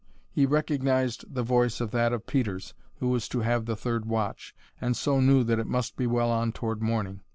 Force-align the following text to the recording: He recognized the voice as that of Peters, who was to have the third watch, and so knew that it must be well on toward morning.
He 0.31 0.47
recognized 0.47 1.31
the 1.31 1.43
voice 1.43 1.79
as 1.79 1.91
that 1.91 2.11
of 2.11 2.25
Peters, 2.25 2.73
who 2.95 3.09
was 3.09 3.27
to 3.29 3.41
have 3.41 3.67
the 3.67 3.75
third 3.75 4.05
watch, 4.07 4.55
and 4.81 4.97
so 4.97 5.19
knew 5.19 5.43
that 5.43 5.59
it 5.59 5.67
must 5.67 5.95
be 5.95 6.07
well 6.07 6.31
on 6.31 6.53
toward 6.53 6.81
morning. 6.81 7.19